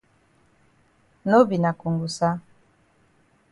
[1.27, 2.29] No be na kongosa.